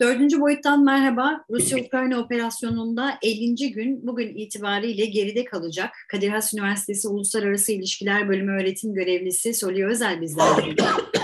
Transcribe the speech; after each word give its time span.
Dördüncü 0.00 0.40
boyuttan 0.40 0.84
merhaba. 0.84 1.44
Rusya-Ukrayna 1.50 2.20
operasyonunda 2.20 3.18
50. 3.22 3.72
gün 3.72 4.06
bugün 4.06 4.34
itibariyle 4.34 5.04
geride 5.04 5.44
kalacak. 5.44 5.90
Kadir 6.08 6.28
Has 6.28 6.54
Üniversitesi 6.54 7.08
Uluslararası 7.08 7.72
İlişkiler 7.72 8.28
Bölümü 8.28 8.60
öğretim 8.60 8.94
görevlisi 8.94 9.54
Soli 9.54 9.86
Özel 9.86 10.20
bizlerle. 10.20 10.74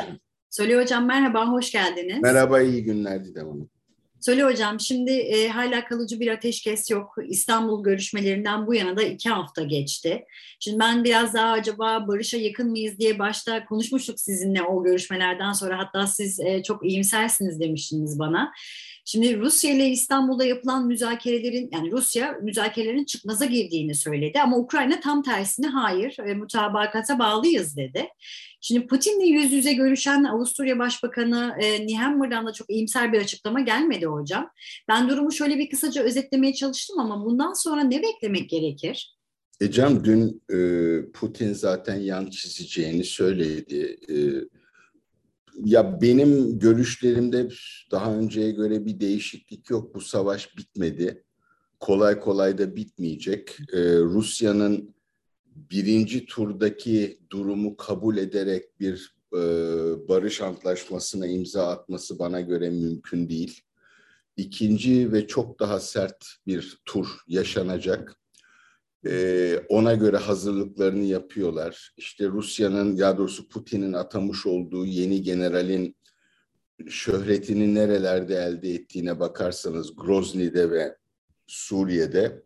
Soli 0.50 0.76
Hocam 0.76 1.06
merhaba, 1.06 1.52
hoş 1.52 1.72
geldiniz. 1.72 2.22
Merhaba, 2.22 2.60
iyi 2.60 2.84
günler 2.84 3.24
Didem 3.24 3.48
Hanım. 3.48 3.70
Söyle 4.26 4.44
hocam 4.44 4.80
şimdi 4.80 5.10
e, 5.10 5.48
hala 5.48 5.84
kalıcı 5.84 6.20
bir 6.20 6.28
ateşkes 6.28 6.90
yok. 6.90 7.14
İstanbul 7.28 7.82
görüşmelerinden 7.84 8.66
bu 8.66 8.74
yana 8.74 8.96
da 8.96 9.02
iki 9.02 9.30
hafta 9.30 9.62
geçti. 9.62 10.24
Şimdi 10.60 10.78
ben 10.78 11.04
biraz 11.04 11.34
daha 11.34 11.52
acaba 11.52 12.08
barışa 12.08 12.36
yakın 12.36 12.70
mıyız 12.70 12.98
diye 12.98 13.18
başta 13.18 13.64
konuşmuştuk 13.64 14.20
sizinle 14.20 14.62
o 14.62 14.84
görüşmelerden 14.84 15.52
sonra. 15.52 15.78
Hatta 15.78 16.06
siz 16.06 16.40
e, 16.40 16.62
çok 16.62 16.86
iyimsersiniz 16.86 17.60
demiştiniz 17.60 18.18
bana. 18.18 18.52
Şimdi 19.08 19.40
Rusya 19.40 19.74
ile 19.74 19.88
İstanbul'da 19.88 20.44
yapılan 20.44 20.86
müzakerelerin 20.86 21.70
yani 21.72 21.92
Rusya 21.92 22.38
müzakerelerin 22.42 23.04
çıkmaza 23.04 23.44
girdiğini 23.44 23.94
söyledi 23.94 24.40
ama 24.40 24.56
Ukrayna 24.58 25.00
tam 25.00 25.22
tersine 25.22 25.66
hayır 25.66 26.16
e, 26.26 26.34
mutabakata 26.34 27.18
bağlıyız 27.18 27.76
dedi. 27.76 28.08
Şimdi 28.60 28.86
Putin'le 28.86 29.26
yüz 29.26 29.52
yüze 29.52 29.72
görüşen 29.72 30.24
Avusturya 30.24 30.78
Başbakanı 30.78 31.56
e, 31.60 31.86
Niemmer'dan 31.86 32.46
da 32.46 32.52
çok 32.52 32.70
iyimser 32.70 33.12
bir 33.12 33.20
açıklama 33.20 33.60
gelmedi 33.60 34.06
hocam. 34.06 34.50
Ben 34.88 35.08
durumu 35.08 35.32
şöyle 35.32 35.58
bir 35.58 35.70
kısaca 35.70 36.02
özetlemeye 36.02 36.54
çalıştım 36.54 36.98
ama 37.00 37.24
bundan 37.24 37.52
sonra 37.52 37.82
ne 37.82 38.02
beklemek 38.02 38.50
gerekir? 38.50 39.16
Ecem 39.60 40.04
dün 40.04 40.42
e, 40.50 40.58
Putin 41.12 41.52
zaten 41.52 41.96
yan 41.96 42.26
çizeceğini 42.26 43.04
söyledi. 43.04 43.98
E, 44.08 44.16
ya 45.64 46.00
benim 46.00 46.58
görüşlerimde 46.58 47.48
daha 47.90 48.14
önceye 48.14 48.50
göre 48.50 48.86
bir 48.86 49.00
değişiklik 49.00 49.70
yok. 49.70 49.94
Bu 49.94 50.00
savaş 50.00 50.56
bitmedi. 50.56 51.24
Kolay 51.80 52.20
kolay 52.20 52.58
da 52.58 52.76
bitmeyecek. 52.76 53.58
Ee, 53.72 53.98
Rusya'nın 53.98 54.94
birinci 55.56 56.26
turdaki 56.26 57.20
durumu 57.30 57.76
kabul 57.76 58.16
ederek 58.16 58.80
bir 58.80 59.16
e, 59.32 59.38
barış 60.08 60.40
antlaşmasına 60.40 61.26
imza 61.26 61.68
atması 61.68 62.18
bana 62.18 62.40
göre 62.40 62.70
mümkün 62.70 63.28
değil. 63.28 63.60
İkinci 64.36 65.12
ve 65.12 65.26
çok 65.26 65.60
daha 65.60 65.80
sert 65.80 66.26
bir 66.46 66.78
tur 66.84 67.06
yaşanacak. 67.28 68.16
Ee, 69.10 69.58
ona 69.68 69.94
göre 69.94 70.16
hazırlıklarını 70.16 71.04
yapıyorlar. 71.04 71.94
İşte 71.96 72.28
Rusya'nın 72.28 72.96
ya 72.96 73.18
doğrusu 73.18 73.48
Putin'in 73.48 73.92
atamış 73.92 74.46
olduğu 74.46 74.86
yeni 74.86 75.22
generalin 75.22 75.96
şöhretini 76.88 77.74
nerelerde 77.74 78.34
elde 78.34 78.74
ettiğine 78.74 79.20
bakarsanız 79.20 79.96
Grozny'de 79.96 80.70
ve 80.70 80.96
Suriye'de 81.46 82.42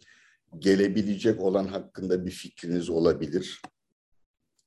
gelebilecek 0.58 1.40
olan 1.40 1.66
hakkında 1.66 2.26
bir 2.26 2.30
fikriniz 2.30 2.90
olabilir. 2.90 3.62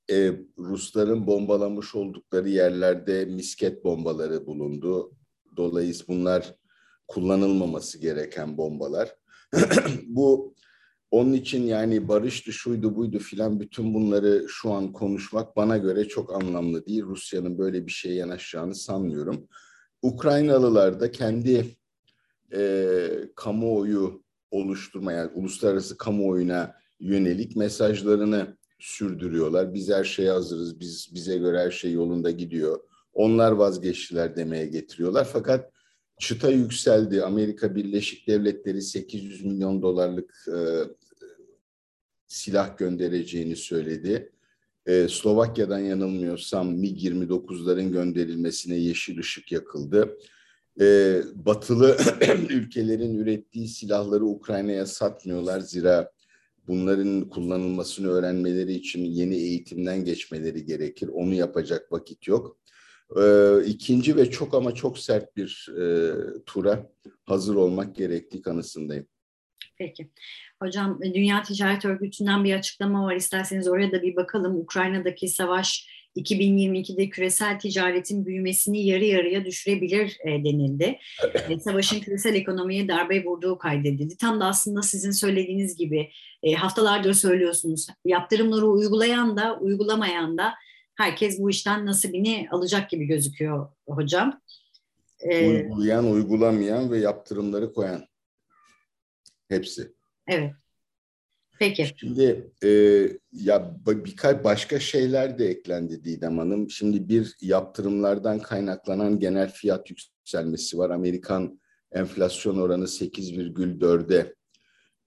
Ee, 0.09 0.31
Rusların 0.57 1.27
bombalamış 1.27 1.95
oldukları 1.95 2.49
yerlerde 2.49 3.25
misket 3.25 3.83
bombaları 3.83 4.45
bulundu. 4.45 5.11
Dolayısıyla 5.57 6.07
bunlar 6.07 6.55
kullanılmaması 7.07 7.97
gereken 7.99 8.57
bombalar. 8.57 9.15
Bu 10.05 10.52
onun 11.13 11.33
için 11.33 11.63
yani 11.63 12.07
barıştı, 12.07 12.53
şuydu, 12.53 12.95
buydu 12.95 13.19
filan 13.19 13.59
bütün 13.59 13.93
bunları 13.93 14.45
şu 14.47 14.71
an 14.71 14.93
konuşmak 14.93 15.55
bana 15.55 15.77
göre 15.77 16.07
çok 16.07 16.35
anlamlı 16.35 16.85
değil. 16.85 17.03
Rusya'nın 17.03 17.57
böyle 17.57 17.85
bir 17.85 17.91
şeye 17.91 18.15
yanaşacağını 18.15 18.75
sanmıyorum. 18.75 19.47
Ukraynalılar 20.01 20.99
da 20.99 21.11
kendi 21.11 21.65
e, 22.53 23.09
kamuoyu 23.35 24.23
oluşturma 24.51 25.13
yani 25.13 25.31
uluslararası 25.33 25.97
kamuoyuna 25.97 26.75
yönelik 26.99 27.55
mesajlarını 27.55 28.57
sürdürüyorlar. 28.79 29.73
Biz 29.73 29.89
her 29.89 30.03
şeye 30.03 30.31
hazırız, 30.31 30.79
biz 30.79 31.09
bize 31.13 31.37
göre 31.37 31.59
her 31.59 31.71
şey 31.71 31.91
yolunda 31.91 32.31
gidiyor. 32.31 32.79
Onlar 33.13 33.51
vazgeçtiler 33.51 34.35
demeye 34.35 34.65
getiriyorlar. 34.65 35.27
Fakat 35.33 35.71
çıta 36.19 36.49
yükseldi. 36.49 37.23
Amerika 37.23 37.75
Birleşik 37.75 38.27
Devletleri 38.27 38.81
800 38.81 39.45
milyon 39.45 39.81
dolarlık 39.81 40.45
e, 40.47 40.57
silah 42.33 42.77
göndereceğini 42.77 43.55
söyledi. 43.55 44.31
Ee, 44.85 45.07
Slovakya'dan 45.09 45.79
yanılmıyorsam 45.79 46.83
MiG-29'ların 46.83 47.91
gönderilmesine 47.91 48.75
yeşil 48.75 49.19
ışık 49.19 49.51
yakıldı. 49.51 50.17
Ee, 50.81 51.21
batılı 51.35 51.97
ülkelerin 52.49 53.15
ürettiği 53.15 53.67
silahları 53.67 54.25
Ukrayna'ya 54.25 54.85
satmıyorlar. 54.85 55.59
Zira 55.59 56.11
bunların 56.67 57.29
kullanılmasını 57.29 58.07
öğrenmeleri 58.07 58.73
için 58.73 59.05
yeni 59.05 59.35
eğitimden 59.35 60.05
geçmeleri 60.05 60.65
gerekir. 60.65 61.07
Onu 61.07 61.33
yapacak 61.33 61.91
vakit 61.91 62.27
yok. 62.27 62.57
Ee, 63.17 63.65
ikinci 63.65 64.15
ve 64.15 64.31
çok 64.31 64.53
ama 64.53 64.75
çok 64.75 64.99
sert 64.99 65.37
bir 65.37 65.69
e, 65.79 66.13
tura 66.45 66.91
hazır 67.25 67.55
olmak 67.55 67.95
gerektiği 67.95 68.41
kanısındayım. 68.41 69.07
Peki. 69.77 70.09
Hocam 70.63 70.99
e, 71.03 71.13
Dünya 71.13 71.43
Ticaret 71.43 71.85
Örgütü'nden 71.85 72.43
bir 72.43 72.53
açıklama 72.53 73.05
var. 73.05 73.15
İsterseniz 73.15 73.67
oraya 73.67 73.91
da 73.91 74.01
bir 74.01 74.15
bakalım. 74.15 74.55
Ukrayna'daki 74.55 75.27
savaş 75.27 75.87
2022'de 76.15 77.09
küresel 77.09 77.59
ticaretin 77.59 78.25
büyümesini 78.25 78.85
yarı 78.85 79.05
yarıya 79.05 79.45
düşürebilir 79.45 80.17
e, 80.25 80.29
denildi. 80.29 80.99
E, 81.49 81.59
savaşın 81.59 81.99
küresel 81.99 82.35
ekonomiye 82.35 82.87
darbe 82.87 83.23
vurduğu 83.25 83.57
kaydedildi. 83.57 84.17
Tam 84.17 84.39
da 84.39 84.45
aslında 84.45 84.81
sizin 84.81 85.11
söylediğiniz 85.11 85.75
gibi 85.75 86.11
haftalardır 86.57 87.13
söylüyorsunuz. 87.13 87.87
Yaptırımları 88.05 88.67
uygulayan 88.67 89.37
da 89.37 89.57
uygulamayan 89.59 90.37
da 90.37 90.53
herkes 90.95 91.39
bu 91.39 91.49
işten 91.49 91.85
nasibini 91.85 92.47
alacak 92.51 92.89
gibi 92.89 93.05
gözüküyor 93.05 93.67
hocam. 93.87 94.41
Uygulayan, 95.25 96.11
uygulamayan 96.11 96.91
ve 96.91 96.97
yaptırımları 96.97 97.73
koyan. 97.73 98.05
Hepsi. 99.49 99.93
Evet. 100.27 100.53
Peki. 101.59 101.91
Şimdi 101.97 102.51
e, 102.63 102.69
ya 103.31 103.75
birkaç 103.85 104.43
başka 104.43 104.79
şeyler 104.79 105.37
de 105.37 105.47
eklendi 105.47 106.03
Didem 106.03 106.37
Hanım. 106.37 106.69
Şimdi 106.69 107.09
bir 107.09 107.35
yaptırımlardan 107.41 108.39
kaynaklanan 108.39 109.19
genel 109.19 109.51
fiyat 109.51 109.89
yükselmesi 109.89 110.77
var. 110.77 110.89
Amerikan 110.89 111.59
enflasyon 111.91 112.57
oranı 112.57 112.83
8,4'e 112.83 114.33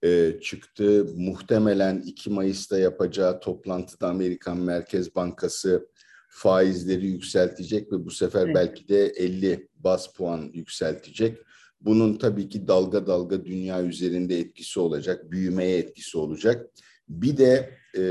e, 0.03 0.41
çıktı. 0.41 1.07
Muhtemelen 1.17 2.03
2 2.07 2.31
Mayıs'ta 2.31 2.79
yapacağı 2.79 3.41
toplantıda 3.41 4.09
Amerikan 4.09 4.59
Merkez 4.59 5.15
Bankası 5.15 5.89
faizleri 6.29 7.07
yükseltecek 7.07 7.93
ve 7.93 8.05
bu 8.05 8.11
sefer 8.11 8.45
evet. 8.45 8.55
belki 8.55 8.89
de 8.89 9.07
50 9.07 9.69
bas 9.75 10.13
puan 10.13 10.51
yükseltecek. 10.53 11.39
Bunun 11.87 12.15
tabii 12.15 12.49
ki 12.49 12.69
dalga 12.69 13.07
dalga 13.07 13.45
dünya 13.45 13.83
üzerinde 13.83 14.39
etkisi 14.39 14.81
olacak, 14.81 15.31
büyümeye 15.31 15.79
etkisi 15.79 16.19
olacak. 16.19 16.71
Bir 17.09 17.37
de 17.37 17.71
e, 17.99 18.03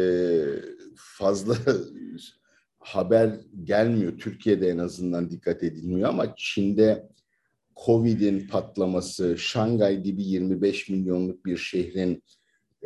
fazla 0.95 1.57
haber 2.79 3.39
gelmiyor. 3.63 4.17
Türkiye'de 4.17 4.69
en 4.69 4.77
azından 4.77 5.29
dikkat 5.29 5.63
edilmiyor 5.63 6.09
ama 6.09 6.33
Çin'de 6.37 7.09
Covid'in 7.85 8.47
patlaması, 8.47 9.37
Şangay 9.37 10.03
gibi 10.03 10.23
25 10.23 10.89
milyonluk 10.89 11.45
bir 11.45 11.57
şehrin 11.57 12.23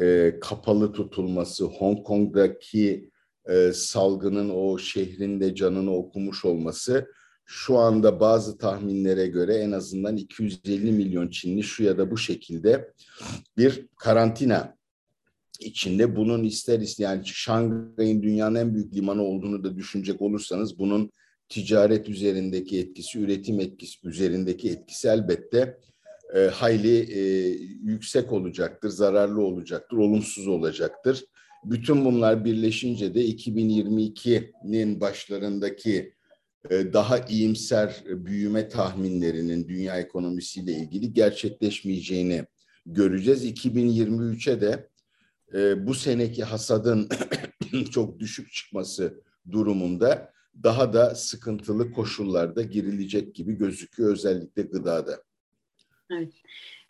e, 0.02 0.40
kapalı 0.42 0.94
tutulması, 0.94 1.66
Hong 1.66 2.04
Kong'daki 2.04 3.10
e, 3.50 3.72
salgının 3.74 4.50
o 4.50 4.78
şehrinde 4.78 5.56
canını 5.56 5.96
okumuş 5.96 6.46
olması 6.46 7.08
şu 7.52 7.78
anda 7.78 8.20
bazı 8.20 8.58
tahminlere 8.58 9.28
göre 9.28 9.56
en 9.56 9.72
azından 9.72 10.18
250 10.18 10.92
milyon 10.92 11.28
Çinli 11.28 11.64
şu 11.64 11.84
ya 11.84 11.98
da 11.98 12.12
bu 12.12 12.18
şekilde 12.18 12.94
bir 13.58 13.88
karantina 13.96 14.78
içinde 15.60 16.16
bunun 16.16 16.44
ister 16.44 16.80
ister 16.80 17.06
yani 17.06 17.22
Şangay'ın 17.26 18.24
dünyanın 18.24 18.56
en 18.56 18.76
büyük 18.76 18.96
limanı 18.96 19.24
olduğunu 19.24 19.64
da 19.64 19.76
düşünecek 19.76 20.22
olursanız 20.22 20.80
bunun 20.80 21.12
ticaret 21.50 22.10
üzerindeki 22.10 22.80
etkisi, 22.80 23.20
üretim 23.20 23.60
etkisi 23.60 24.08
üzerindeki 24.08 24.70
etkisi 24.70 25.08
elbette 25.08 25.78
e, 26.36 26.40
hayli 26.40 26.98
e, 26.98 27.22
yüksek 27.84 28.32
olacaktır, 28.32 28.90
zararlı 28.90 29.42
olacaktır, 29.42 29.98
olumsuz 29.98 30.48
olacaktır. 30.48 31.26
Bütün 31.64 32.06
bunlar 32.06 32.46
birleşince 32.46 33.14
de 33.14 33.26
2022'nin 33.26 35.02
başlarındaki 35.02 36.19
daha 36.70 37.18
iyimser 37.18 38.04
büyüme 38.06 38.70
tahminlerinin 38.70 39.68
dünya 39.68 40.00
ekonomisiyle 40.00 40.72
ilgili 40.72 41.14
gerçekleşmeyeceğini 41.14 42.46
göreceğiz. 42.86 43.46
2023'e 43.46 44.62
de 44.62 44.90
e, 45.54 45.88
bu 45.88 45.94
seneki 45.94 46.44
hasadın 46.44 47.10
çok 47.92 48.20
düşük 48.20 48.52
çıkması 48.54 49.22
durumunda 49.52 50.34
daha 50.64 50.94
da 50.94 51.16
sıkıntılı 51.16 51.92
koşullarda 51.92 52.62
girilecek 52.62 53.36
gibi 53.36 53.58
gözüküyor 53.58 54.12
özellikle 54.12 54.62
gıdada. 54.62 55.24
Evet. 56.12 56.34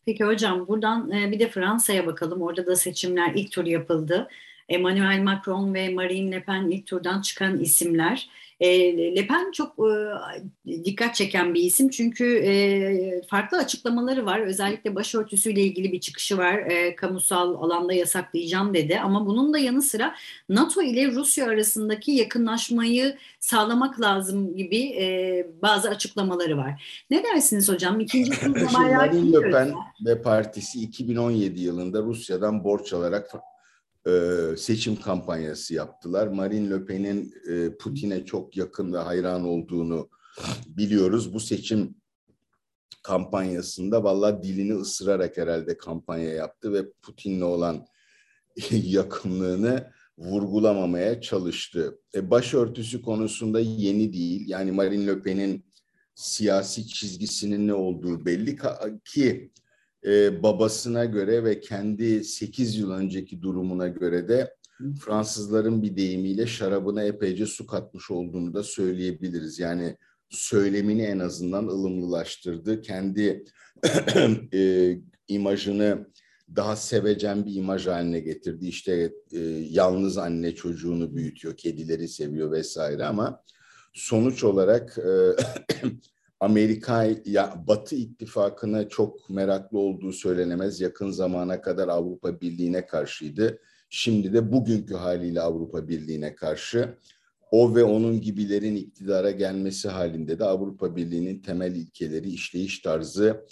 Peki 0.06 0.24
hocam 0.24 0.68
buradan 0.68 1.12
e, 1.12 1.32
bir 1.32 1.40
de 1.40 1.50
Fransa'ya 1.50 2.08
bakalım. 2.08 2.42
Orada 2.42 2.66
da 2.66 2.76
seçimler 2.76 3.34
ilk 3.36 3.52
tur 3.52 3.66
yapıldı. 3.66 4.28
Emmanuel 4.70 5.22
Macron 5.22 5.74
ve 5.74 5.90
Marine 5.90 6.36
Le 6.36 6.44
Pen 6.44 6.70
ilk 6.70 6.88
turdan 6.88 7.22
çıkan 7.22 7.60
isimler. 7.60 8.30
E, 8.60 8.98
Le 9.16 9.28
Pen 9.28 9.52
çok 9.52 9.76
e, 9.80 10.86
dikkat 10.86 11.16
çeken 11.16 11.54
bir 11.54 11.64
isim 11.64 11.90
çünkü 11.90 12.38
e, 12.38 13.22
farklı 13.28 13.58
açıklamaları 13.58 14.26
var. 14.26 14.40
Özellikle 14.40 14.96
başörtüsüyle 14.96 15.62
ilgili 15.62 15.92
bir 15.92 16.00
çıkışı 16.00 16.38
var. 16.38 16.58
E, 16.58 16.96
kamusal 16.96 17.54
alanda 17.54 17.94
yasaklayacağım 17.94 18.74
dedi. 18.74 19.00
Ama 19.00 19.26
bunun 19.26 19.54
da 19.54 19.58
yanı 19.58 19.82
sıra 19.82 20.16
NATO 20.50 20.82
ile 20.82 21.12
Rusya 21.12 21.46
arasındaki 21.46 22.12
yakınlaşmayı 22.12 23.18
sağlamak 23.40 24.02
lazım 24.02 24.56
gibi 24.56 24.82
e, 24.82 25.48
bazı 25.62 25.90
açıklamaları 25.90 26.58
var. 26.58 27.04
Ne 27.10 27.24
dersiniz 27.24 27.70
hocam? 27.70 28.00
İkinci 28.00 28.32
Marine 28.74 29.32
Le 29.32 29.52
Pen 29.52 29.74
ve 30.06 30.22
partisi 30.22 30.80
2017 30.82 31.62
yılında 31.62 32.02
Rusya'dan 32.02 32.64
borç 32.64 32.94
alarak 32.94 33.32
e, 34.08 34.12
seçim 34.58 34.96
kampanyası 34.96 35.74
yaptılar. 35.74 36.28
Marine 36.28 36.70
Le 36.70 36.86
Pen'in 36.86 37.34
e, 37.50 37.78
Putin'e 37.78 38.26
çok 38.26 38.58
yakın 38.58 38.94
ve 38.94 38.98
hayran 38.98 39.46
olduğunu 39.46 40.10
biliyoruz. 40.68 41.34
Bu 41.34 41.40
seçim 41.40 41.96
kampanyasında 43.04 44.04
valla 44.04 44.44
dilini 44.44 44.74
ısırarak 44.74 45.38
herhalde 45.38 45.78
kampanya 45.78 46.34
yaptı 46.34 46.74
ve 46.74 46.92
Putin'le 47.02 47.42
olan 47.42 47.86
yakınlığını 48.72 49.92
vurgulamamaya 50.18 51.22
çalıştı. 51.22 52.00
E, 52.16 52.32
başörtüsü 52.32 53.02
konusunda 53.02 53.60
yeni 53.60 54.14
değil. 54.14 54.44
Yani 54.48 54.72
Marine 54.72 55.08
Le 55.08 55.22
Pen'in 55.22 55.66
siyasi 56.16 56.88
çizgisinin 56.88 57.68
ne 57.68 57.74
olduğu 57.74 58.26
belli 58.26 58.58
ki 59.06 59.52
e, 60.06 60.44
babasına 60.44 61.06
göre 61.06 61.44
ve 61.44 61.60
kendi 61.60 62.24
8 62.24 62.76
yıl 62.78 62.92
önceki 62.92 63.42
durumuna 63.42 63.88
göre 63.88 64.28
de 64.28 64.60
Fransızların 65.00 65.84
bir 65.84 65.96
deyimiyle 65.96 66.48
şarabına 66.48 67.04
epeyce 67.04 67.46
su 67.46 67.68
katmış 67.68 68.12
olduğunu 68.12 68.54
da 68.54 68.64
söyleyebiliriz. 68.64 69.60
Yani 69.60 69.98
söylemini 70.30 71.02
en 71.02 71.20
azından 71.20 71.68
ılımlılaştırdı. 71.68 72.82
Kendi 72.82 73.46
e, 74.54 74.94
imajını 75.28 76.08
daha 76.56 76.76
sevecen 76.76 77.46
bir 77.46 77.56
imaj 77.56 77.88
haline 77.88 78.20
getirdi. 78.20 78.68
İşte 78.68 79.14
e, 79.34 79.40
yalnız 79.70 80.18
anne 80.18 80.56
çocuğunu 80.56 81.16
büyütüyor, 81.16 81.58
kedileri 81.58 82.08
seviyor 82.08 82.52
vesaire 82.52 83.06
ama 83.06 83.44
sonuç 83.94 84.44
olarak 84.44 84.98
e, 84.98 85.12
Amerika 86.40 87.08
ya 87.26 87.64
Batı 87.68 87.96
ittifakına 87.96 88.90
çok 88.90 89.30
meraklı 89.30 89.80
olduğu 89.80 90.12
söylenemez. 90.12 90.82
Yakın 90.82 91.12
zamana 91.12 91.62
kadar 91.62 91.88
Avrupa 91.88 92.42
Birliği'ne 92.42 92.86
karşıydı. 92.86 93.60
Şimdi 93.90 94.34
de 94.34 94.52
bugünkü 94.52 94.96
haliyle 94.96 95.42
Avrupa 95.42 95.88
Birliği'ne 95.88 96.36
karşı. 96.36 96.98
O 97.52 97.76
ve 97.76 97.84
onun 97.84 98.22
gibilerin 98.22 98.76
iktidara 98.76 99.32
gelmesi 99.32 99.90
halinde 99.90 100.40
de 100.40 100.46
Avrupa 100.46 100.96
Birliği'nin 100.96 101.42
temel 101.42 101.76
ilkeleri, 101.76 102.30
işleyiş 102.30 102.80
tarzı, 102.80 103.46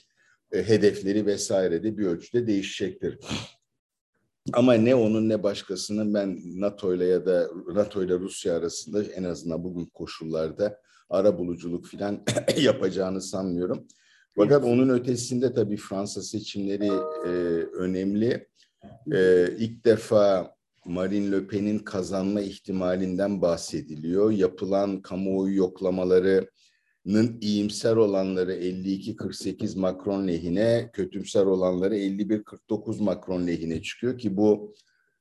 e, 0.51 0.63
hedefleri 0.67 1.25
vesaire 1.25 1.83
de 1.83 1.97
bir 1.97 2.05
ölçüde 2.05 2.47
değişecektir. 2.47 3.19
Ama 4.53 4.73
ne 4.73 4.95
onun 4.95 5.29
ne 5.29 5.43
başkasının 5.43 6.13
ben 6.13 6.39
NATO 6.45 6.93
ile 6.93 7.05
ya 7.05 7.25
da 7.25 7.49
NATO 7.73 8.03
ile 8.03 8.19
Rusya 8.19 8.55
arasında 8.55 9.03
en 9.03 9.23
azından 9.23 9.63
bugün 9.63 9.85
koşullarda 9.85 10.81
ara 11.09 11.37
buluculuk 11.37 11.85
filan 11.85 12.23
yapacağını 12.61 13.21
sanmıyorum. 13.21 13.87
Fakat 14.35 14.63
onun 14.63 14.89
ötesinde 14.89 15.53
tabii 15.53 15.77
Fransa 15.77 16.21
seçimleri 16.21 16.87
e, 17.25 17.29
önemli. 17.73 18.47
E, 19.13 19.47
ilk 19.57 19.85
defa 19.85 20.55
Marine 20.85 21.31
Le 21.31 21.47
Pen'in 21.47 21.79
kazanma 21.79 22.41
ihtimalinden 22.41 23.41
bahsediliyor. 23.41 24.31
Yapılan 24.31 25.01
kamuoyu 25.01 25.55
yoklamalarının 25.55 27.37
iyimser 27.41 27.95
olanları 27.95 28.53
52-48 28.55 29.79
Macron 29.79 30.27
lehine, 30.27 30.89
kötümser 30.93 31.45
olanları 31.45 31.97
51-49 31.97 33.03
Macron 33.03 33.47
lehine 33.47 33.81
çıkıyor 33.81 34.17
ki 34.17 34.37
bu 34.37 34.73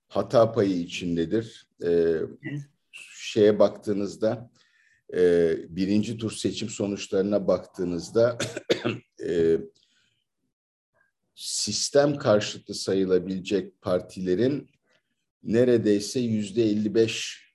hata 0.09 0.53
payı 0.53 0.77
içindedir. 0.77 1.69
E, 1.85 2.17
şeye 3.15 3.59
baktığınızda 3.59 4.51
e, 5.15 5.55
birinci 5.69 6.19
tur 6.19 6.31
seçim 6.31 6.69
sonuçlarına 6.69 7.47
baktığınızda 7.49 8.39
e, 9.27 9.59
sistem 11.35 12.19
karşıtı 12.19 12.75
sayılabilecek 12.75 13.81
partilerin 13.81 14.71
neredeyse 15.43 16.21
yüzde 16.21 16.65
55 16.65 17.47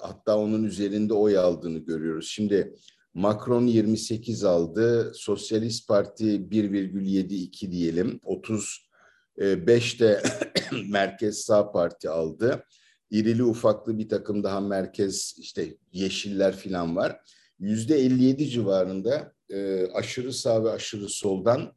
hatta 0.00 0.38
onun 0.38 0.64
üzerinde 0.64 1.14
oy 1.14 1.38
aldığını 1.38 1.78
görüyoruz. 1.78 2.28
Şimdi 2.28 2.74
Macron 3.14 3.66
28 3.66 4.44
aldı, 4.44 5.12
Sosyalist 5.14 5.88
Parti 5.88 6.24
1,72 6.24 7.70
diyelim, 7.70 8.20
35 8.22 10.00
de 10.00 10.22
Merkez 10.88 11.40
Sağ 11.40 11.72
Parti 11.72 12.10
aldı 12.10 12.64
irili 13.10 13.44
ufaklı 13.44 13.98
bir 13.98 14.08
takım 14.08 14.44
daha 14.44 14.60
merkez 14.60 15.34
işte 15.38 15.76
yeşiller 15.92 16.56
falan 16.56 16.96
var. 16.96 17.20
Yüzde 17.58 17.98
57 17.98 18.48
civarında 18.48 19.32
e, 19.50 19.86
aşırı 19.86 20.32
sağ 20.32 20.64
ve 20.64 20.70
aşırı 20.70 21.08
soldan 21.08 21.74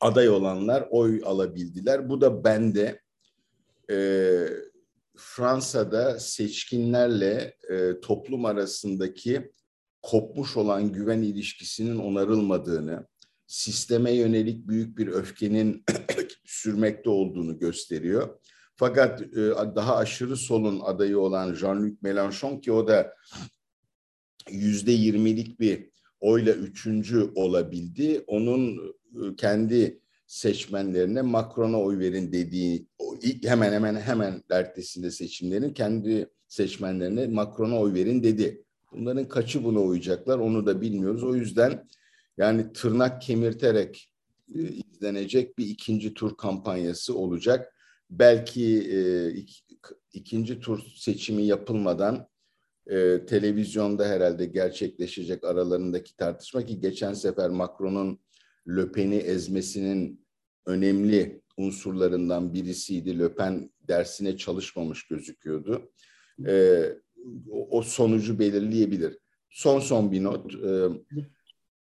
aday 0.00 0.28
olanlar 0.28 0.88
oy 0.90 1.22
alabildiler. 1.24 2.08
Bu 2.08 2.20
da 2.20 2.44
bende 2.44 3.00
e, 3.90 3.96
Fransa'da 5.16 6.20
seçkinlerle 6.20 7.56
e, 7.70 8.00
toplum 8.00 8.44
arasındaki 8.44 9.50
kopmuş 10.02 10.56
olan 10.56 10.92
güven 10.92 11.22
ilişkisinin 11.22 11.98
onarılmadığını, 11.98 13.06
sisteme 13.46 14.12
yönelik 14.12 14.68
büyük 14.68 14.98
bir 14.98 15.06
öfkenin 15.06 15.84
sürmekte 16.44 17.10
olduğunu 17.10 17.58
gösteriyor. 17.58 18.38
Fakat 18.76 19.22
e, 19.22 19.36
daha 19.76 19.96
aşırı 19.96 20.36
solun 20.36 20.80
adayı 20.80 21.18
olan 21.18 21.54
Jean-Luc 21.54 21.96
Mélenchon 22.02 22.60
ki 22.60 22.72
o 22.72 22.88
da 22.88 23.14
yüzde 24.50 24.92
yirmilik 24.92 25.60
bir 25.60 25.90
oyla 26.20 26.54
üçüncü 26.54 27.30
olabildi. 27.34 28.24
Onun 28.26 28.78
e, 29.14 29.36
kendi 29.36 30.00
seçmenlerine 30.26 31.22
Macron'a 31.22 31.80
oy 31.80 31.98
verin 31.98 32.32
dediği 32.32 32.86
hemen 33.42 33.72
hemen 33.72 33.96
hemen 33.96 34.42
ertesinde 34.50 35.10
seçimlerin 35.10 35.72
kendi 35.72 36.30
seçmenlerine 36.48 37.26
Macron'a 37.26 37.80
oy 37.80 37.94
verin 37.94 38.22
dedi. 38.22 38.64
Bunların 38.92 39.28
kaçı 39.28 39.64
buna 39.64 39.80
uyacaklar 39.80 40.38
onu 40.38 40.66
da 40.66 40.80
bilmiyoruz. 40.80 41.24
O 41.24 41.34
yüzden 41.34 41.88
yani 42.36 42.72
tırnak 42.72 43.22
kemirterek 43.22 44.10
e, 44.54 44.60
izlenecek 44.60 45.58
bir 45.58 45.66
ikinci 45.66 46.14
tur 46.14 46.36
kampanyası 46.36 47.18
olacak 47.18 47.73
belki 48.18 48.90
e, 48.92 48.98
ikinci 50.12 50.60
tur 50.60 50.80
seçimi 50.96 51.42
yapılmadan 51.42 52.28
e, 52.86 53.26
televizyonda 53.26 54.08
herhalde 54.08 54.46
gerçekleşecek 54.46 55.44
aralarındaki 55.44 56.16
tartışma 56.16 56.64
ki 56.64 56.80
geçen 56.80 57.12
sefer 57.12 57.50
Macron'un 57.50 58.18
Le 58.68 58.92
Pen'i 58.92 59.16
ezmesinin 59.16 60.26
önemli 60.66 61.42
unsurlarından 61.56 62.54
birisiydi. 62.54 63.18
Le 63.18 63.34
Pen 63.34 63.70
dersine 63.88 64.36
çalışmamış 64.36 65.06
gözüküyordu. 65.06 65.92
E, 66.46 66.84
o 67.70 67.82
sonucu 67.82 68.38
belirleyebilir. 68.38 69.18
Son 69.50 69.80
son 69.80 70.12
bir 70.12 70.22
not. 70.24 70.54
E, 70.54 70.88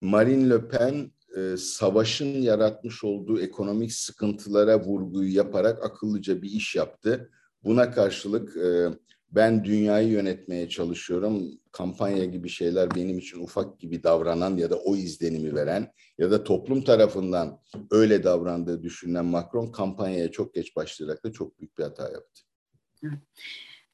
Marine 0.02 0.50
Le 0.50 0.68
Pen 0.68 1.12
e, 1.38 1.58
savaşın 1.58 2.42
yaratmış 2.42 3.04
olduğu 3.04 3.42
ekonomik 3.42 3.94
sıkıntılara 3.94 4.80
vurguyu 4.80 5.36
yaparak 5.36 5.86
akıllıca 5.86 6.42
bir 6.42 6.52
iş 6.52 6.76
yaptı. 6.76 7.30
Buna 7.64 7.92
karşılık 7.92 8.58
e, 8.58 8.90
ben 9.32 9.66
dünyayı 9.66 10.08
yönetmeye 10.08 10.70
çalışıyorum. 10.70 11.44
Kampanya 11.72 12.26
gibi 12.26 12.50
şeyler 12.50 12.96
benim 12.96 13.20
için 13.20 13.44
ufak 13.44 13.80
gibi 13.80 14.04
davranan 14.04 14.58
ya 14.58 14.70
da 14.70 14.76
o 14.76 14.96
izlenimi 14.96 15.56
veren 15.56 15.94
ya 16.18 16.32
da 16.32 16.44
toplum 16.44 16.84
tarafından 16.84 17.60
öyle 17.92 18.24
davrandığı 18.24 18.84
düşünülen 18.84 19.26
Macron 19.26 19.72
kampanyaya 19.72 20.32
çok 20.32 20.54
geç 20.54 20.76
başlayarak 20.76 21.24
da 21.24 21.32
çok 21.32 21.60
büyük 21.60 21.78
bir 21.78 21.84
hata 21.84 22.04
yaptı. 22.04 22.42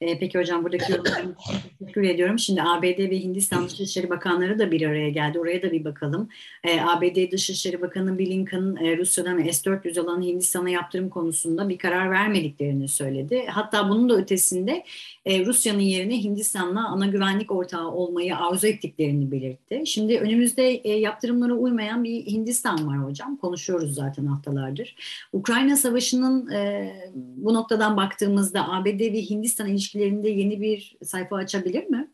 E, 0.00 0.18
peki 0.18 0.38
hocam 0.38 0.64
buradaki 0.64 0.92
yorumlarınız 0.92 1.36
teşekkür 1.78 2.02
ediyorum. 2.02 2.38
Şimdi 2.38 2.62
ABD 2.62 2.98
ve 2.98 3.20
Hindistan 3.20 3.68
Dışişleri 3.68 4.10
Bakanları 4.10 4.58
da 4.58 4.70
bir 4.70 4.82
araya 4.82 5.10
geldi. 5.10 5.38
Oraya 5.38 5.62
da 5.62 5.72
bir 5.72 5.84
bakalım. 5.84 6.28
E, 6.64 6.80
ABD 6.80 7.32
Dışişleri 7.32 7.82
Bakanı 7.82 8.18
Blinken 8.18 8.76
e, 8.80 8.98
Rusya'dan 8.98 9.38
S-400 9.38 10.00
alan 10.00 10.22
Hindistan'a 10.22 10.70
yaptırım 10.70 11.08
konusunda 11.08 11.68
bir 11.68 11.78
karar 11.78 12.10
vermediklerini 12.10 12.88
söyledi. 12.88 13.46
Hatta 13.46 13.88
bunun 13.88 14.08
da 14.08 14.16
ötesinde 14.16 14.84
e, 15.26 15.46
Rusya'nın 15.46 15.80
yerine 15.80 16.22
Hindistan'la 16.22 16.88
ana 16.88 17.06
güvenlik 17.06 17.50
ortağı 17.50 17.90
olmayı 17.90 18.36
arzu 18.36 18.66
ettiklerini 18.66 19.30
belirtti. 19.30 19.82
Şimdi 19.86 20.18
önümüzde 20.18 20.70
e, 20.70 20.98
yaptırımlara 20.98 21.54
uymayan 21.54 22.04
bir 22.04 22.26
Hindistan 22.26 22.88
var 22.88 23.08
hocam. 23.08 23.36
Konuşuyoruz 23.36 23.94
zaten 23.94 24.26
haftalardır. 24.26 24.96
Ukrayna 25.32 25.76
Savaşı'nın 25.76 26.50
e, 26.50 26.92
bu 27.14 27.54
noktadan 27.54 27.96
baktığımızda 27.96 28.72
ABD 28.72 29.00
ve 29.00 29.22
Hindistan 29.30 29.66
ilişkilerinde 29.88 30.28
yeni 30.28 30.60
bir 30.60 30.98
sayfa 31.04 31.36
açabilir 31.36 31.84
mi? 31.84 32.12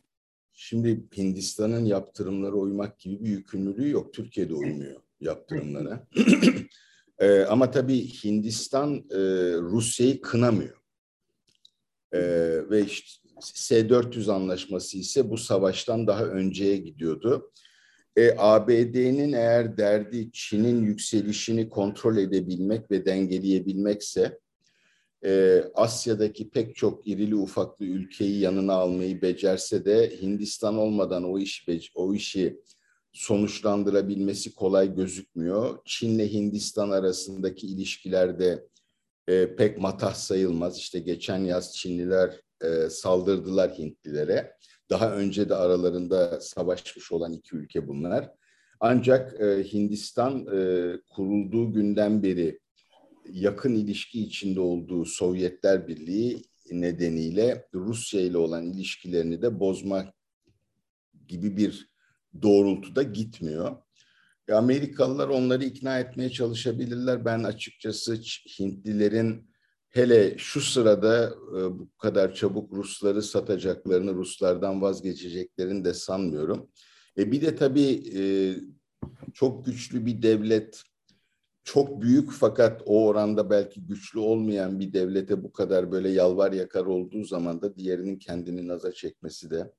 Şimdi 0.52 1.04
Hindistan'ın 1.16 1.84
yaptırımlara 1.84 2.54
uymak 2.54 2.98
gibi 2.98 3.24
bir 3.24 3.28
yükümlülüğü 3.28 3.90
yok. 3.90 4.14
Türkiye'de 4.14 4.54
uymuyor 4.54 5.00
yaptırımlara. 5.20 6.06
e, 7.18 7.40
ama 7.40 7.70
tabii 7.70 8.06
Hindistan 8.06 8.96
e, 9.10 9.18
Rusya'yı 9.58 10.20
kınamıyor. 10.20 10.76
E, 12.12 12.20
ve 12.70 12.84
işte 12.84 13.28
S-400 13.40 14.32
anlaşması 14.32 14.98
ise 14.98 15.30
bu 15.30 15.38
savaştan 15.38 16.06
daha 16.06 16.24
önceye 16.24 16.76
gidiyordu. 16.76 17.52
E, 18.16 18.34
ABD'nin 18.38 19.32
eğer 19.32 19.76
derdi 19.76 20.30
Çin'in 20.32 20.84
yükselişini 20.84 21.68
kontrol 21.68 22.16
edebilmek 22.16 22.90
ve 22.90 23.04
dengeleyebilmekse 23.04 24.38
e, 25.24 25.64
Asya'daki 25.74 26.50
pek 26.50 26.76
çok 26.76 27.06
irili 27.06 27.34
ufaklı 27.34 27.84
ülkeyi 27.84 28.40
yanına 28.40 28.72
almayı 28.74 29.22
becerse 29.22 29.84
de 29.84 30.12
Hindistan 30.22 30.78
olmadan 30.78 31.24
o 31.24 31.38
işi 31.38 31.80
o 31.94 32.14
işi 32.14 32.60
sonuçlandırabilmesi 33.12 34.54
kolay 34.54 34.94
gözükmüyor. 34.94 35.78
Çin'le 35.84 36.32
Hindistan 36.32 36.90
arasındaki 36.90 37.66
ilişkilerde 37.66 38.66
e, 39.28 39.56
pek 39.56 39.78
matah 39.78 40.14
sayılmaz. 40.14 40.78
İşte 40.78 40.98
geçen 40.98 41.38
yaz 41.38 41.76
Çinliler 41.76 42.40
e, 42.62 42.90
saldırdılar 42.90 43.78
Hintlilere. 43.78 44.56
Daha 44.90 45.16
önce 45.16 45.48
de 45.48 45.54
aralarında 45.54 46.40
savaşmış 46.40 47.12
olan 47.12 47.32
iki 47.32 47.56
ülke 47.56 47.88
bunlar. 47.88 48.30
Ancak 48.80 49.40
e, 49.40 49.64
Hindistan 49.72 50.46
e, 50.46 50.92
kurulduğu 51.08 51.72
günden 51.72 52.22
beri 52.22 52.60
yakın 53.32 53.74
ilişki 53.74 54.22
içinde 54.22 54.60
olduğu 54.60 55.04
Sovyetler 55.04 55.88
Birliği 55.88 56.42
nedeniyle 56.70 57.68
Rusya 57.74 58.20
ile 58.20 58.38
olan 58.38 58.64
ilişkilerini 58.64 59.42
de 59.42 59.60
bozmak 59.60 60.14
gibi 61.28 61.56
bir 61.56 61.88
doğrultuda 62.42 63.02
gitmiyor. 63.02 63.76
Amerikalılar 64.52 65.28
onları 65.28 65.64
ikna 65.64 65.98
etmeye 65.98 66.30
çalışabilirler. 66.30 67.24
Ben 67.24 67.44
açıkçası 67.44 68.14
Hintlilerin 68.58 69.50
hele 69.88 70.38
şu 70.38 70.60
sırada 70.60 71.34
e, 71.50 71.78
bu 71.78 71.90
kadar 71.98 72.34
çabuk 72.34 72.72
Rusları 72.72 73.22
satacaklarını, 73.22 74.14
Ruslardan 74.14 74.82
vazgeçeceklerini 74.82 75.84
de 75.84 75.94
sanmıyorum. 75.94 76.70
E 77.18 77.32
bir 77.32 77.40
de 77.40 77.56
tabii 77.56 78.02
e, 78.16 78.22
çok 79.34 79.66
güçlü 79.66 80.06
bir 80.06 80.22
devlet, 80.22 80.82
çok 81.64 82.02
büyük 82.02 82.30
fakat 82.30 82.82
o 82.86 83.06
oranda 83.06 83.50
belki 83.50 83.86
güçlü 83.86 84.18
olmayan 84.18 84.80
bir 84.80 84.92
devlete 84.92 85.42
bu 85.42 85.52
kadar 85.52 85.92
böyle 85.92 86.08
yalvar 86.08 86.52
yakar 86.52 86.86
olduğu 86.86 87.24
zaman 87.24 87.62
da 87.62 87.76
diğerinin 87.76 88.16
kendini 88.16 88.68
naza 88.68 88.92
çekmesi 88.92 89.50
de 89.50 89.72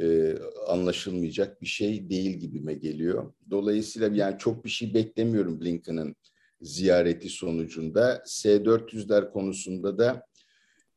e, 0.00 0.36
anlaşılmayacak 0.68 1.62
bir 1.62 1.66
şey 1.66 2.10
değil 2.10 2.36
gibime 2.36 2.74
geliyor. 2.74 3.32
Dolayısıyla 3.50 4.08
yani 4.14 4.38
çok 4.38 4.64
bir 4.64 4.70
şey 4.70 4.94
beklemiyorum 4.94 5.60
Blinken'ın 5.60 6.16
ziyareti 6.60 7.28
sonucunda. 7.28 8.22
S-400'ler 8.26 9.32
konusunda 9.32 9.98
da 9.98 10.26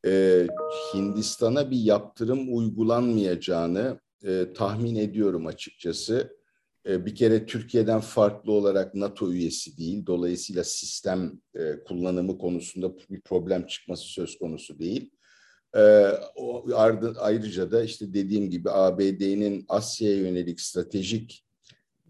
e, 0.05 0.47
Hindistan'a 0.93 1.71
bir 1.71 1.79
yaptırım 1.79 2.57
uygulanmayacağını 2.57 3.99
e, 4.23 4.53
tahmin 4.53 4.95
ediyorum 4.95 5.47
açıkçası. 5.47 6.37
E, 6.87 7.05
bir 7.05 7.15
kere 7.15 7.45
Türkiye'den 7.45 7.99
farklı 7.99 8.51
olarak 8.51 8.95
NATO 8.95 9.31
üyesi 9.31 9.77
değil. 9.77 10.05
Dolayısıyla 10.05 10.63
sistem 10.63 11.41
e, 11.55 11.83
kullanımı 11.83 12.37
konusunda 12.37 12.97
bir 13.09 13.21
problem 13.21 13.67
çıkması 13.67 14.03
söz 14.03 14.37
konusu 14.37 14.79
değil. 14.79 15.11
E, 15.75 15.79
ayrıca 17.19 17.71
da 17.71 17.83
işte 17.83 18.13
dediğim 18.13 18.49
gibi 18.49 18.69
ABD'nin 18.69 19.65
Asya'ya 19.67 20.17
yönelik 20.17 20.61
stratejik 20.61 21.43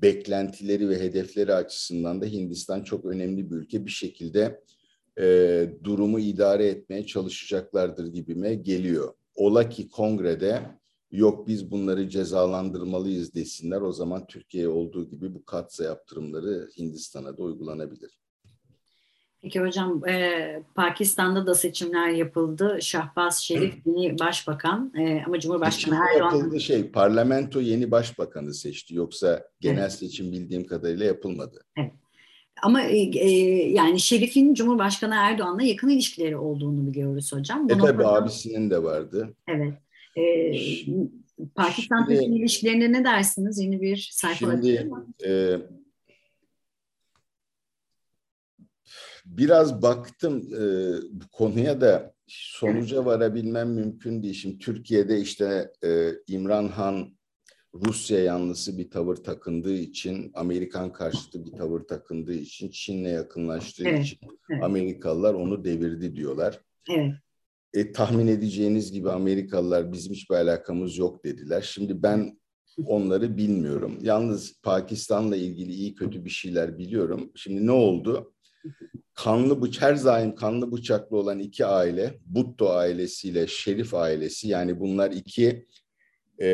beklentileri 0.02 0.90
ve 0.90 1.00
hedefleri 1.00 1.54
açısından 1.54 2.22
da 2.22 2.26
Hindistan 2.26 2.84
çok 2.84 3.06
önemli 3.06 3.52
bir 3.52 3.56
ülke. 3.56 3.86
Bir 3.86 3.92
şekilde 3.92 4.62
e, 5.20 5.70
durumu 5.84 6.20
idare 6.20 6.68
etmeye 6.68 7.06
çalışacaklardır 7.06 8.08
gibime 8.08 8.56
geliyor. 8.56 9.14
Ola 9.36 9.70
ki 9.70 9.90
kongrede 9.90 10.62
yok 11.12 11.48
biz 11.48 11.72
bunları 11.72 12.10
cezalandırmalıyız 12.10 13.34
desinler 13.34 13.82
o 13.82 13.92
zaman 13.92 14.28
Türkiye 14.28 14.68
olduğu 14.68 15.10
gibi 15.10 15.34
bu 15.34 15.46
katsa 15.46 15.84
yaptırımları 15.84 16.70
Hindistan'a 16.78 17.38
da 17.38 17.42
uygulanabilir. 17.44 18.20
Peki 19.42 19.62
hocam 19.62 20.08
e, 20.08 20.64
Pakistan'da 20.76 21.48
da 21.48 21.56
seçimler 21.56 22.10
yapıldı. 22.10 22.78
Şahbaz 22.82 23.38
Şerif 23.44 23.76
yeni 23.86 24.20
başbakan 24.20 24.94
e, 24.96 25.24
ama 25.26 25.40
Cumhurbaşkanı 25.40 25.96
Erdoğan... 25.96 26.36
Yapıldı 26.36 26.60
şey 26.60 26.92
parlamento 26.92 27.60
yeni 27.60 27.92
başbakanı 27.92 28.54
seçti 28.54 28.96
yoksa 28.96 29.44
genel 29.60 29.82
evet. 29.82 29.94
seçim 29.94 30.32
bildiğim 30.32 30.68
kadarıyla 30.68 31.06
yapılmadı. 31.06 31.66
Evet. 31.78 31.92
Ama 32.62 32.82
e, 32.82 32.98
e, 32.98 33.30
yani 33.72 34.00
Şerif'in 34.00 34.54
Cumhurbaşkanı 34.54 35.16
Erdoğan'la 35.16 35.64
yakın 35.64 35.90
ilişkileri 35.90 36.38
olduğunu 36.38 36.88
biliyoruz 36.88 37.34
hocam. 37.34 37.70
Bu 37.70 37.74
e 37.74 37.78
tabi 37.78 38.06
abisinin 38.06 38.70
de 38.70 38.84
vardı. 38.84 39.36
Evet. 39.48 39.74
E, 40.18 40.52
Pakistan 41.56 42.06
şimdi, 42.08 42.24
ilişkilerine 42.24 42.92
ne 42.92 43.04
dersiniz? 43.04 43.60
Yeni 43.60 43.82
bir 43.82 44.10
sayfa 44.12 44.52
Şimdi 44.52 44.90
e, 45.26 45.58
biraz 49.26 49.82
baktım 49.82 50.50
e, 50.54 50.64
bu 51.12 51.28
konuya 51.32 51.82
da 51.82 52.14
sonuca 52.28 53.06
varabilmem 53.06 53.70
mümkün 53.70 54.24
değil. 54.24 54.34
Şimdi 54.34 54.58
Türkiye'de 54.58 55.20
işte 55.20 55.72
e, 55.84 56.12
İmran 56.28 56.68
Han 56.68 57.18
Rusya 57.74 58.20
yanlısı 58.20 58.78
bir 58.78 58.90
tavır 58.90 59.16
takındığı 59.16 59.76
için, 59.76 60.32
Amerikan 60.34 60.94
karşıtı 60.94 61.46
bir 61.46 61.52
tavır 61.52 61.82
takındığı 61.82 62.34
için, 62.34 62.70
Çin'le 62.70 63.10
yakınlaştığı 63.10 63.88
evet, 63.88 64.06
için 64.06 64.20
evet. 64.52 64.64
Amerikalılar 64.64 65.34
onu 65.34 65.66
devirdi 65.66 66.16
diyorlar. 66.16 66.60
Evet. 66.90 67.14
E, 67.74 67.92
tahmin 67.92 68.28
edeceğiniz 68.28 68.92
gibi 68.92 69.12
Amerikalılar 69.12 69.92
bizim 69.92 70.14
hiçbir 70.14 70.36
alakamız 70.36 70.98
yok 70.98 71.26
dediler. 71.26 71.62
Şimdi 71.62 72.04
ben 72.04 72.40
onları 72.86 73.38
bilmiyorum. 73.38 74.00
Yalnız 74.02 74.62
Pakistan'la 74.62 75.36
ilgili 75.36 75.72
iyi 75.72 75.96
kötü 75.96 76.26
bir 76.26 76.30
şeyler 76.30 76.78
biliyorum. 76.78 77.32
Şimdi 77.36 77.66
ne 77.66 77.72
oldu? 77.72 78.34
kanlı 79.18 79.62
bıç 79.62 79.82
her 79.82 79.96
zaman 79.96 80.36
kanlı 80.36 80.72
bıçaklı 80.72 81.18
olan 81.18 81.40
iki 81.40 81.66
aile 81.66 82.20
Butto 82.26 82.70
ailesiyle 82.70 83.48
Şerif 83.48 83.94
ailesi 83.94 84.48
yani 84.48 84.80
bunlar 84.80 85.12
iki 85.12 85.66
e, 86.42 86.50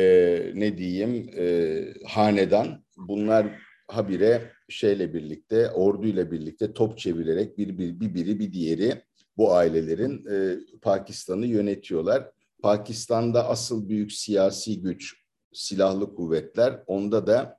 ne 0.54 0.78
diyeyim 0.78 1.30
e, 1.36 1.84
hanedan 2.06 2.84
bunlar 2.96 3.46
habire 3.88 4.50
şeyle 4.68 5.14
birlikte 5.14 5.70
orduyla 5.70 6.30
birlikte 6.32 6.72
top 6.72 6.98
çevirerek 6.98 7.58
bir, 7.58 7.78
bir, 7.78 8.00
bir 8.00 8.14
biri 8.14 8.38
bir 8.38 8.52
diğeri 8.52 9.02
bu 9.36 9.52
ailelerin 9.52 10.26
e, 10.30 10.58
Pakistan'ı 10.82 11.46
yönetiyorlar. 11.46 12.30
Pakistan'da 12.62 13.48
asıl 13.48 13.88
büyük 13.88 14.12
siyasi 14.12 14.82
güç 14.82 15.14
silahlı 15.52 16.14
kuvvetler 16.14 16.82
onda 16.86 17.26
da 17.26 17.58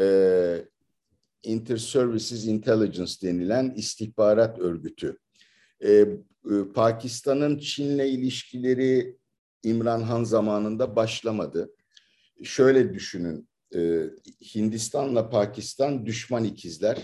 e, 0.00 0.06
Inter-Services 1.44 2.46
Intelligence 2.46 3.12
denilen 3.22 3.74
istihbarat 3.76 4.58
örgütü. 4.58 5.18
Ee, 5.80 5.90
e, 5.90 6.72
Pakistan'ın 6.74 7.58
Çin'le 7.58 8.06
ilişkileri 8.06 9.16
İmran 9.62 10.02
Han 10.02 10.24
zamanında 10.24 10.96
başlamadı. 10.96 11.70
Şöyle 12.42 12.94
düşünün, 12.94 13.48
e, 13.74 14.02
Hindistan'la 14.54 15.30
Pakistan 15.30 16.06
düşman 16.06 16.44
ikizler. 16.44 16.98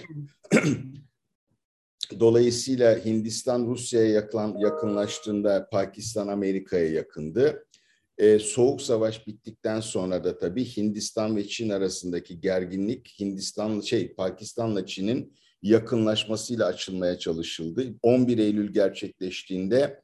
Dolayısıyla 2.21 3.05
Hindistan 3.05 3.67
Rusya'ya 3.67 4.11
yakın, 4.11 4.59
yakınlaştığında 4.59 5.69
Pakistan 5.73 6.29
Amerika'ya 6.29 6.89
yakındı. 6.89 7.67
Ee, 8.19 8.39
Soğuk 8.39 8.83
Savaş 8.83 9.27
bittikten 9.27 9.81
sonra 9.81 10.25
da 10.25 10.39
tabii 10.39 10.65
Hindistan 10.65 11.37
ve 11.37 11.49
Çin 11.49 11.69
arasındaki 11.69 12.41
gerginlik 12.41 13.15
Hindistan 13.21 13.81
şey 13.81 14.15
Pakistan'la 14.15 14.87
Çin'in 14.87 15.37
yakınlaşmasıyla 15.63 16.67
açılmaya 16.67 17.19
çalışıldı. 17.19 17.95
11 18.03 18.39
Eylül 18.39 18.73
gerçekleştiğinde 18.73 20.03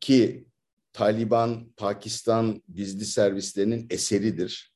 ki 0.00 0.46
Taliban, 0.92 1.72
Pakistan 1.76 2.62
gizli 2.74 3.04
servislerinin 3.04 3.86
eseridir. 3.90 4.69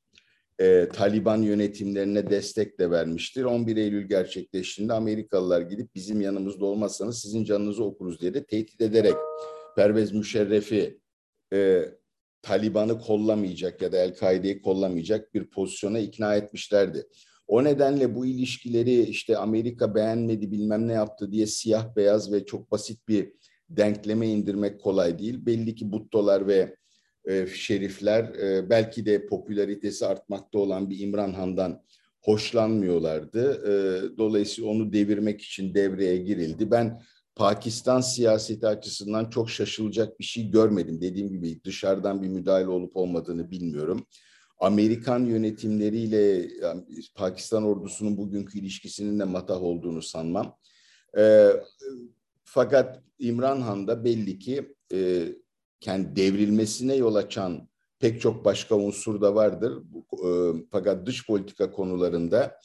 E, 0.60 0.88
Taliban 0.88 1.42
yönetimlerine 1.42 2.30
destek 2.30 2.78
de 2.78 2.90
vermiştir. 2.90 3.44
11 3.44 3.76
Eylül 3.76 4.08
gerçekleştiğinde 4.08 4.92
Amerikalılar 4.92 5.60
gidip 5.60 5.94
bizim 5.94 6.20
yanımızda 6.20 6.64
olmazsanız 6.64 7.18
sizin 7.18 7.44
canınızı 7.44 7.84
okuruz 7.84 8.20
diye 8.20 8.34
de 8.34 8.44
tehdit 8.44 8.80
ederek 8.80 9.14
Pervez 9.76 10.12
Müşerref'i 10.12 10.98
e, 11.52 11.84
Taliban'ı 12.42 13.00
kollamayacak 13.00 13.82
ya 13.82 13.92
da 13.92 13.98
El-Kaide'yi 13.98 14.62
kollamayacak 14.62 15.34
bir 15.34 15.50
pozisyona 15.50 15.98
ikna 15.98 16.34
etmişlerdi. 16.34 17.06
O 17.46 17.64
nedenle 17.64 18.14
bu 18.14 18.26
ilişkileri 18.26 19.02
işte 19.02 19.38
Amerika 19.38 19.94
beğenmedi 19.94 20.52
bilmem 20.52 20.88
ne 20.88 20.92
yaptı 20.92 21.32
diye 21.32 21.46
siyah 21.46 21.96
beyaz 21.96 22.32
ve 22.32 22.44
çok 22.44 22.70
basit 22.70 23.08
bir 23.08 23.32
denkleme 23.68 24.28
indirmek 24.28 24.80
kolay 24.80 25.18
değil. 25.18 25.46
Belli 25.46 25.74
ki 25.74 25.92
Buttolar 25.92 26.48
ve 26.48 26.76
e, 27.24 27.46
şerifler 27.46 28.24
e, 28.24 28.70
belki 28.70 29.06
de 29.06 29.26
popülaritesi 29.26 30.06
artmakta 30.06 30.58
olan 30.58 30.90
bir 30.90 30.98
İmran 30.98 31.32
Han'dan 31.32 31.82
hoşlanmıyorlardı. 32.20 33.52
E, 33.52 33.72
dolayısıyla 34.18 34.70
onu 34.70 34.92
devirmek 34.92 35.42
için 35.42 35.74
devreye 35.74 36.16
girildi. 36.16 36.70
Ben 36.70 37.02
Pakistan 37.36 38.00
siyaseti 38.00 38.66
açısından 38.66 39.30
çok 39.30 39.50
şaşılacak 39.50 40.20
bir 40.20 40.24
şey 40.24 40.50
görmedim. 40.50 41.00
Dediğim 41.00 41.28
gibi 41.28 41.64
dışarıdan 41.64 42.22
bir 42.22 42.28
müdahale 42.28 42.68
olup 42.68 42.96
olmadığını 42.96 43.50
bilmiyorum. 43.50 44.06
Amerikan 44.58 45.24
yönetimleriyle 45.24 46.48
Pakistan 47.14 47.64
ordusunun 47.64 48.16
bugünkü 48.16 48.58
ilişkisinin 48.58 49.18
de 49.18 49.24
matah 49.24 49.62
olduğunu 49.62 50.02
sanmam. 50.02 50.56
E, 51.18 51.50
fakat 52.44 53.02
İmran 53.18 53.60
Han 53.60 53.86
da 53.88 54.04
belli 54.04 54.38
ki 54.38 54.74
e, 54.92 55.28
kendi 55.80 56.16
devrilmesine 56.16 56.94
yol 56.94 57.14
açan 57.14 57.68
pek 57.98 58.20
çok 58.20 58.44
başka 58.44 58.74
unsur 58.74 59.20
da 59.20 59.34
vardır. 59.34 59.82
E, 60.26 60.28
fakat 60.70 61.06
dış 61.06 61.26
politika 61.26 61.70
konularında 61.70 62.58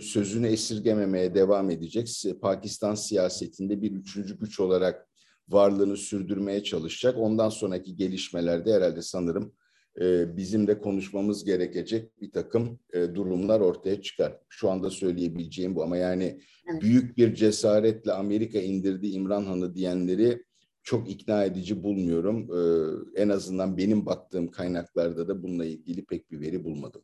sözünü 0.00 0.46
esirgememeye 0.46 1.34
devam 1.34 1.70
edecek. 1.70 2.08
Pakistan 2.42 2.94
siyasetinde 2.94 3.82
bir 3.82 3.92
üçüncü 3.92 4.38
güç 4.38 4.60
olarak 4.60 5.08
varlığını 5.48 5.96
sürdürmeye 5.96 6.64
çalışacak. 6.64 7.18
Ondan 7.18 7.48
sonraki 7.48 7.96
gelişmelerde 7.96 8.72
herhalde 8.72 9.02
sanırım 9.02 9.52
e, 10.00 10.36
bizim 10.36 10.66
de 10.66 10.78
konuşmamız 10.78 11.44
gerekecek 11.44 12.20
bir 12.20 12.32
takım 12.32 12.78
e, 12.92 13.14
durumlar 13.14 13.60
ortaya 13.60 14.02
çıkar. 14.02 14.38
Şu 14.48 14.70
anda 14.70 14.90
söyleyebileceğim 14.90 15.74
bu 15.74 15.82
ama 15.82 15.96
yani 15.96 16.40
büyük 16.80 17.16
bir 17.16 17.34
cesaretle 17.34 18.12
Amerika 18.12 18.58
indirdi 18.58 19.08
İmran 19.08 19.44
Han'ı 19.44 19.74
diyenleri 19.74 20.44
çok 20.82 21.10
ikna 21.10 21.44
edici 21.44 21.82
bulmuyorum. 21.82 22.48
E, 23.16 23.22
en 23.22 23.28
azından 23.28 23.76
benim 23.76 24.06
baktığım 24.06 24.50
kaynaklarda 24.50 25.28
da 25.28 25.42
bununla 25.42 25.64
ilgili 25.64 26.04
pek 26.04 26.30
bir 26.30 26.40
veri 26.40 26.64
bulmadım. 26.64 27.02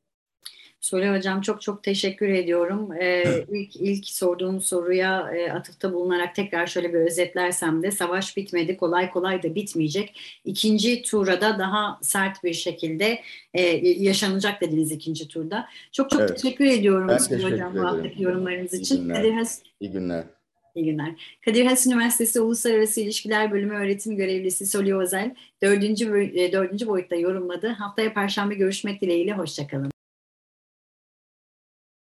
Sule 0.81 1.17
Hocam 1.17 1.41
çok 1.41 1.63
çok 1.63 1.83
teşekkür 1.83 2.29
ediyorum. 2.29 2.93
Ee, 2.93 3.45
ilk, 3.49 3.77
ilk 3.77 4.09
sorduğum 4.09 4.61
soruya 4.61 5.31
e, 5.37 5.53
atıfta 5.53 5.93
bulunarak 5.93 6.35
tekrar 6.35 6.67
şöyle 6.67 6.93
bir 6.93 6.99
özetlersem 6.99 7.83
de 7.83 7.91
savaş 7.91 8.37
bitmedi, 8.37 8.77
kolay 8.77 9.11
kolay 9.11 9.43
da 9.43 9.55
bitmeyecek. 9.55 10.21
İkinci 10.45 11.03
tura 11.03 11.41
da 11.41 11.59
daha 11.59 11.99
sert 12.03 12.45
bir 12.45 12.55
şekilde 12.55 13.21
e, 13.55 13.63
yaşanacak 13.87 14.61
dediniz 14.61 14.93
ikinci 14.93 15.29
turda. 15.29 15.69
Çok 15.93 16.11
çok 16.11 16.21
evet. 16.21 16.43
teşekkür 16.43 16.67
ediyorum 16.67 17.09
ben 17.09 17.19
Sule 17.19 17.43
Hocam 17.43 17.75
bu 17.75 17.81
haftaki 17.81 18.23
yorumlarınız 18.23 18.75
için. 18.75 18.97
İyi 18.97 19.03
günler. 19.03 19.49
İyi 19.81 19.91
günler. 19.91 20.25
İyi 20.75 20.85
günler. 20.85 21.39
Kadir 21.45 21.67
Has 21.67 21.87
Üniversitesi 21.87 22.41
Uluslararası 22.41 23.01
İlişkiler 23.01 23.53
Bölümü 23.53 23.75
öğretim 23.75 24.17
görevlisi 24.17 24.67
Soli 24.67 24.97
Özel 24.97 25.35
dördüncü, 25.63 26.07
dördüncü 26.53 26.87
boyutta 26.87 27.17
yorumladı. 27.17 27.69
Haftaya 27.69 28.15
Perşembe 28.15 28.55
görüşmek 28.55 29.03
dileğiyle. 29.03 29.33
Hoşçakalın. 29.33 29.98